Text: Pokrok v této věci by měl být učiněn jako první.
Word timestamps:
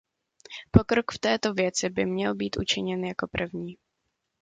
Pokrok 0.71 1.11
v 1.13 1.17
této 1.19 1.53
věci 1.53 1.89
by 1.89 2.05
měl 2.05 2.35
být 2.35 2.57
učiněn 2.57 3.03
jako 3.05 3.27
první. 3.27 3.77